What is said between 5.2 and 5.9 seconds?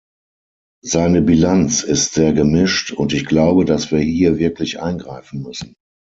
müssen.